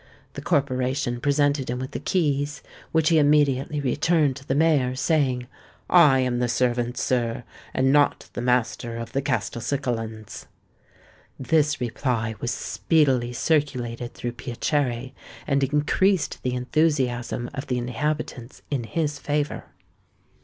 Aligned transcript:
The 0.33 0.41
corporation 0.41 1.21
presented 1.21 1.69
him 1.69 1.77
with 1.77 1.91
the 1.91 1.99
keys, 1.99 2.63
which 2.91 3.09
he 3.09 3.19
immediately 3.19 3.79
returned 3.79 4.35
to 4.37 4.47
the 4.47 4.55
mayor, 4.55 4.95
saying, 4.95 5.45
"I 5.91 6.21
am 6.21 6.39
the 6.39 6.47
servant, 6.47 6.97
sir, 6.97 7.43
and 7.71 7.93
not 7.93 8.27
the 8.33 8.41
master 8.41 8.97
of 8.97 9.11
the 9.11 9.21
Castelcicalans." 9.21 10.47
This 11.39 11.79
reply 11.79 12.33
was 12.41 12.49
speedily 12.49 13.31
circulated 13.31 14.15
through 14.15 14.31
Piacere, 14.31 15.13
and 15.45 15.63
increased 15.63 16.41
the 16.41 16.55
enthusiasm 16.55 17.51
of 17.53 17.67
the 17.67 17.77
inhabitants 17.77 18.63
in 18.71 18.85
his 18.85 19.19
favour. 19.19 19.65